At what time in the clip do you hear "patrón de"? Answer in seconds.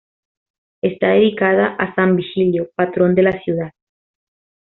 2.75-3.21